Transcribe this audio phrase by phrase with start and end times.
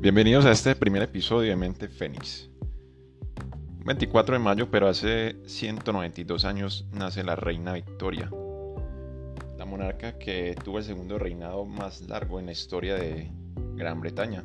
[0.00, 2.48] Bienvenidos a este primer episodio de Mente Fénix.
[3.84, 8.30] 24 de mayo, pero hace 192 años nace la reina Victoria,
[9.58, 13.32] la monarca que tuvo el segundo reinado más largo en la historia de
[13.74, 14.44] Gran Bretaña.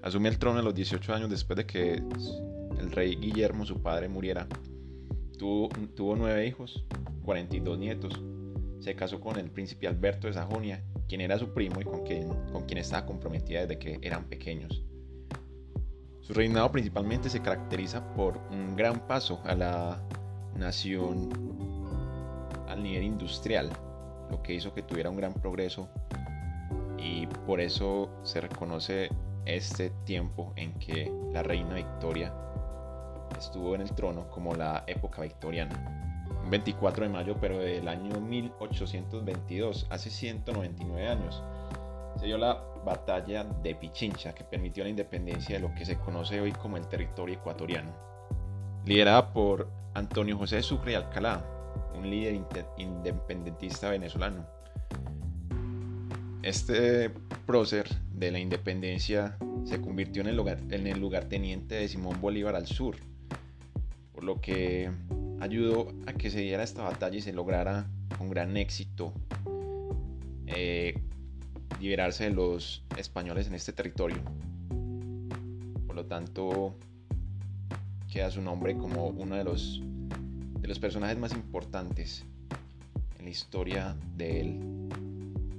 [0.00, 2.02] Asumió el trono a los 18 años después de que
[2.80, 4.48] el rey Guillermo, su padre, muriera.
[5.38, 6.86] Tuvo, tuvo nueve hijos,
[7.26, 8.18] 42 nietos.
[8.82, 12.28] Se casó con el príncipe Alberto de Sajonia quien era su primo y con quien,
[12.50, 14.84] con estaba comprometida desde que eran pequeños.
[16.20, 20.02] Su reinado principalmente se caracteriza por un gran paso a la
[20.56, 21.28] nación
[22.66, 23.70] al nivel industrial,
[24.32, 25.88] lo que hizo que tuviera un gran progreso
[26.98, 29.10] y por eso se reconoce
[29.44, 32.34] este tiempo en que la reina Victoria
[33.38, 36.11] estuvo en el trono como la época victoriana.
[36.52, 41.42] 24 de mayo, pero del año 1822, hace 199 años,
[42.20, 46.42] se dio la batalla de Pichincha, que permitió la independencia de lo que se conoce
[46.42, 47.90] hoy como el territorio ecuatoriano.
[48.84, 51.42] Liderada por Antonio José Sucre Alcalá,
[51.94, 52.38] un líder
[52.76, 54.44] independentista venezolano.
[56.42, 57.08] Este
[57.46, 62.56] prócer de la independencia se convirtió en el, lugar, en el lugarteniente de Simón Bolívar
[62.56, 62.96] al sur,
[64.12, 64.90] por lo que
[65.42, 69.12] ayudó a que se diera esta batalla y se lograra con gran éxito
[70.46, 70.94] eh,
[71.80, 74.18] liberarse de los españoles en este territorio.
[75.84, 76.76] Por lo tanto,
[78.10, 79.82] queda su nombre como uno de los,
[80.60, 82.24] de los personajes más importantes
[83.18, 84.60] en la historia de,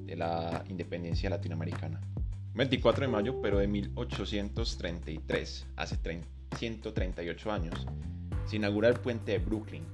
[0.06, 2.00] de la independencia latinoamericana.
[2.56, 5.97] 24 de mayo, pero de 1833, hace
[6.56, 7.86] 138 años,
[8.45, 9.86] se inaugura el puente de Brooklyn,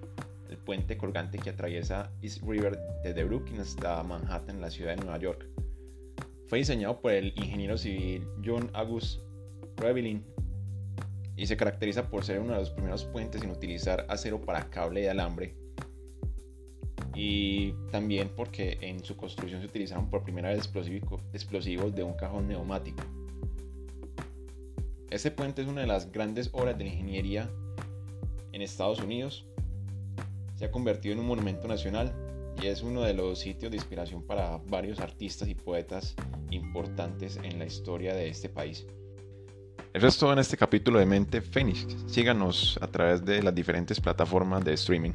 [0.49, 5.19] el puente colgante que atraviesa East River desde Brooklyn hasta Manhattan, la ciudad de Nueva
[5.19, 5.47] York.
[6.47, 9.21] Fue diseñado por el ingeniero civil John August
[9.77, 10.25] Revelin
[11.35, 15.01] y se caracteriza por ser uno de los primeros puentes en utilizar acero para cable
[15.01, 15.55] de alambre
[17.21, 20.69] y también porque en su construcción se utilizaron por primera vez
[21.33, 23.03] explosivos de un cajón neumático.
[25.09, 27.51] Este puente es una de las grandes obras de ingeniería
[28.51, 29.45] en Estados Unidos.
[30.55, 32.13] Se ha convertido en un monumento nacional
[32.61, 36.15] y es uno de los sitios de inspiración para varios artistas y poetas
[36.51, 38.85] importantes en la historia de este país.
[39.93, 41.87] Eso es todo en este capítulo de Mente Fénix.
[42.05, 45.13] Síganos a través de las diferentes plataformas de streaming.